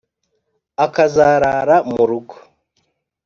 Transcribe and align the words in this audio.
akazarara 0.85 1.75
mu 1.91 2.03
rugo. 2.09 2.35